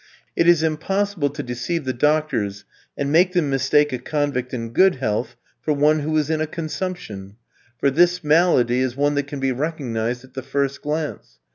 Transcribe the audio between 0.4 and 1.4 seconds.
is impossible